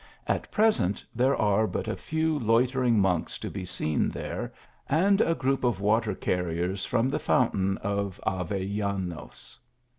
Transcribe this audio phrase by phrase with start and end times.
[0.25, 4.51] At present there are but a few loitering monks to be seen there,
[4.89, 9.59] and a group of water carriers from the fountain of Avellanos.